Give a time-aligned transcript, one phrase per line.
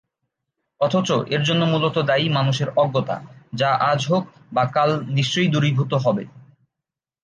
[0.81, 3.17] অথচ এর জন্য মুলত দায়ী মানুষের অজ্ঞতা,
[3.53, 4.23] যা আজ হোক
[4.53, 6.23] বা কাল নিশ্চয়ই দূরীভূত হবে।